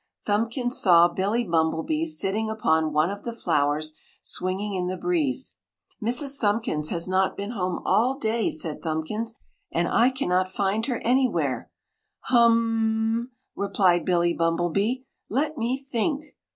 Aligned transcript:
Thumbkins 0.25 0.79
saw 0.79 1.07
Billy 1.09 1.43
Bumblebee 1.43 2.05
sitting 2.07 2.49
upon 2.49 2.91
one 2.91 3.11
of 3.11 3.21
the 3.23 3.31
flowers, 3.35 3.99
swinging 4.19 4.73
in 4.73 4.87
the 4.87 4.97
breeze. 4.97 5.57
"Mrs. 6.01 6.39
Thumbkins 6.39 6.89
has 6.89 7.07
not 7.07 7.37
been 7.37 7.51
home 7.51 7.83
all 7.85 8.17
day!" 8.17 8.49
said 8.49 8.81
Thumbkins. 8.81 9.35
"And 9.71 9.87
I 9.87 10.09
can 10.09 10.29
not 10.29 10.49
find 10.49 10.87
her 10.87 10.97
anywhere!" 11.03 11.69
"HUMMMM!" 12.31 13.27
replied 13.55 14.03
Billy 14.03 14.33
Bumblebee. 14.33 15.03
"Let 15.29 15.55
me 15.59 15.77
think! 15.77 16.23